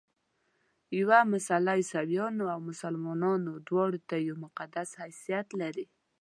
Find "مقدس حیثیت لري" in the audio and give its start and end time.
4.45-5.85